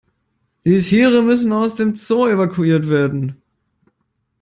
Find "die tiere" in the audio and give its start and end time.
0.65-1.21